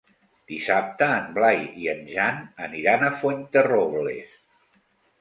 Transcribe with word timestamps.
Dissabte 0.51 1.09
en 1.17 1.27
Blai 1.35 1.61
i 1.83 1.87
en 1.95 2.03
Jan 2.15 2.41
aniran 2.71 3.09
a 3.09 3.15
Fuenterrobles. 3.23 4.37